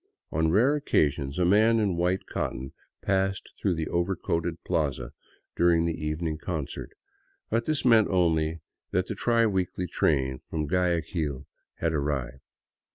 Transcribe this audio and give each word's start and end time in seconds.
On 0.31 0.49
rare 0.49 0.73
occasions 0.75 1.37
a 1.37 1.45
man 1.45 1.79
in 1.79 1.95
white 1.95 2.25
cotton 2.25 2.73
passed 3.03 3.51
through 3.61 3.75
the 3.75 3.85
overcoated 3.87 4.57
plaza 4.63 5.11
during 5.55 5.85
the 5.85 6.03
evening 6.03 6.39
concert; 6.39 6.93
but 7.51 7.65
this 7.65 7.85
meant 7.85 8.07
only 8.07 8.61
that 8.89 9.05
the 9.05 9.13
tri 9.13 9.45
weekly 9.45 9.85
train 9.85 10.41
from 10.49 10.65
Guayaquil 10.65 11.45
had 11.75 11.93
arrived. 11.93 12.41